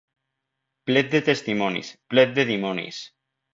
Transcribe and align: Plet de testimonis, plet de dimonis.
Plet 0.91 1.11
de 1.17 1.21
testimonis, 1.27 1.93
plet 2.15 2.35
de 2.41 2.49
dimonis. 2.53 3.07